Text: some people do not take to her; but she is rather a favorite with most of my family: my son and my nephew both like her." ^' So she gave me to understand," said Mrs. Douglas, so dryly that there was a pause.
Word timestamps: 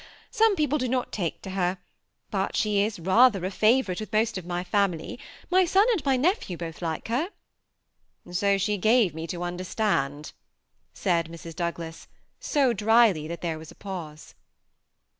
some 0.31 0.55
people 0.55 0.79
do 0.79 0.87
not 0.87 1.11
take 1.11 1.43
to 1.43 1.51
her; 1.51 1.77
but 2.31 2.55
she 2.55 2.81
is 2.81 2.97
rather 2.99 3.45
a 3.45 3.51
favorite 3.51 3.99
with 3.99 4.11
most 4.11 4.35
of 4.35 4.47
my 4.47 4.63
family: 4.63 5.19
my 5.51 5.63
son 5.63 5.85
and 5.91 6.03
my 6.03 6.17
nephew 6.17 6.57
both 6.57 6.81
like 6.81 7.07
her." 7.09 7.29
^' 8.27 8.35
So 8.35 8.57
she 8.57 8.77
gave 8.79 9.13
me 9.13 9.27
to 9.27 9.43
understand," 9.43 10.31
said 10.91 11.27
Mrs. 11.27 11.55
Douglas, 11.55 12.07
so 12.39 12.73
dryly 12.73 13.27
that 13.27 13.41
there 13.41 13.59
was 13.59 13.69
a 13.69 13.75
pause. 13.75 14.33